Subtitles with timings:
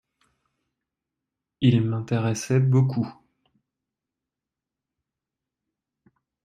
[1.61, 3.07] Il m'intéressait beaucoup.